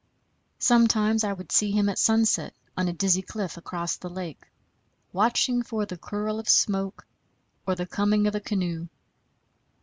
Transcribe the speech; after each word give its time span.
Sometimes 0.57 1.23
I 1.23 1.31
would 1.31 1.51
see 1.51 1.69
him 1.69 1.87
at 1.87 1.99
sunset 1.99 2.55
on 2.75 2.87
a 2.87 2.91
dizzy 2.93 3.21
cliff 3.21 3.55
across 3.57 3.97
the 3.97 4.09
lake, 4.09 4.47
watching 5.13 5.61
for 5.61 5.85
the 5.85 5.95
curl 5.95 6.39
of 6.39 6.49
smoke 6.49 7.05
or 7.67 7.75
the 7.75 7.85
coming 7.85 8.25
of 8.25 8.33
a 8.33 8.39
canoe. 8.41 8.87